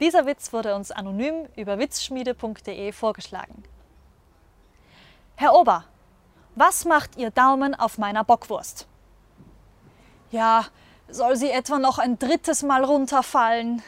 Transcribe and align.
Dieser 0.00 0.24
Witz 0.24 0.52
wurde 0.54 0.74
uns 0.74 0.90
anonym 0.90 1.46
über 1.56 1.78
witzschmiede.de 1.78 2.92
vorgeschlagen. 2.92 3.62
Herr 5.36 5.54
Ober, 5.54 5.84
was 6.54 6.86
macht 6.86 7.16
Ihr 7.16 7.30
Daumen 7.30 7.74
auf 7.74 7.98
meiner 7.98 8.24
Bockwurst? 8.24 8.86
Ja, 10.30 10.64
soll 11.08 11.36
sie 11.36 11.50
etwa 11.50 11.78
noch 11.78 11.98
ein 11.98 12.18
drittes 12.18 12.62
Mal 12.62 12.84
runterfallen? 12.84 13.82